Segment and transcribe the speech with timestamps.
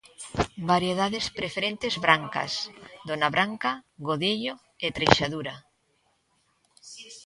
[0.71, 2.51] Variedades preferentes brancas:
[3.09, 3.71] Dona Branca,
[4.07, 5.53] Godello e Treixadura.